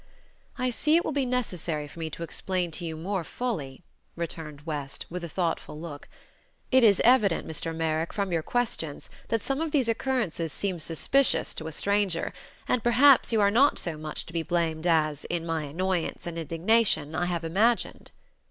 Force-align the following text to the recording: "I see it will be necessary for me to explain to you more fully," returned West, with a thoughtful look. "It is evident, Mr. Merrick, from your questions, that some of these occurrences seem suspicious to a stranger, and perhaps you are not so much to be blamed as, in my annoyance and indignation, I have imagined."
"I 0.57 0.71
see 0.71 0.95
it 0.95 1.05
will 1.05 1.11
be 1.11 1.27
necessary 1.27 1.87
for 1.87 1.99
me 1.99 2.09
to 2.09 2.23
explain 2.23 2.71
to 2.71 2.83
you 2.85 2.97
more 2.97 3.23
fully," 3.23 3.83
returned 4.15 4.61
West, 4.61 5.05
with 5.11 5.23
a 5.23 5.29
thoughtful 5.29 5.79
look. 5.79 6.07
"It 6.71 6.83
is 6.83 7.03
evident, 7.05 7.47
Mr. 7.47 7.75
Merrick, 7.75 8.11
from 8.11 8.31
your 8.31 8.41
questions, 8.41 9.11
that 9.27 9.43
some 9.43 9.61
of 9.61 9.69
these 9.69 9.87
occurrences 9.87 10.51
seem 10.51 10.79
suspicious 10.79 11.53
to 11.53 11.67
a 11.67 11.71
stranger, 11.71 12.33
and 12.67 12.83
perhaps 12.83 13.31
you 13.31 13.41
are 13.41 13.51
not 13.51 13.77
so 13.77 13.95
much 13.95 14.25
to 14.25 14.33
be 14.33 14.41
blamed 14.41 14.87
as, 14.87 15.25
in 15.25 15.45
my 15.45 15.65
annoyance 15.65 16.25
and 16.25 16.39
indignation, 16.39 17.13
I 17.13 17.25
have 17.25 17.43
imagined." 17.43 18.09